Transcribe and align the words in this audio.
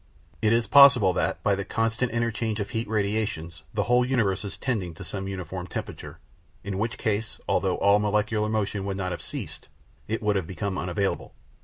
It 0.41 0.51
is 0.51 0.65
possible 0.65 1.13
that, 1.13 1.43
by 1.43 1.53
the 1.53 1.63
constant 1.63 2.11
interchange 2.11 2.59
of 2.59 2.71
heat 2.71 2.87
radiations, 2.87 3.61
the 3.71 3.83
whole 3.83 4.03
universe 4.03 4.43
is 4.43 4.57
tending 4.57 4.95
to 4.95 5.03
some 5.03 5.27
uniform 5.27 5.67
temperature, 5.67 6.17
in 6.63 6.79
which 6.79 6.97
case, 6.97 7.39
although 7.47 7.77
all 7.77 7.99
molecular 7.99 8.49
motion 8.49 8.83
would 8.85 8.97
not 8.97 9.11
have 9.11 9.21
ceased, 9.21 9.67
it 10.07 10.23
would 10.23 10.37
have 10.37 10.47
become 10.47 10.75
unavailable. 10.75 11.35